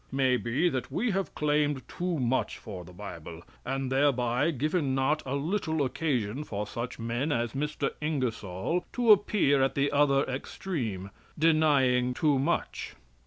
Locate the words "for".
2.57-2.83, 6.43-6.65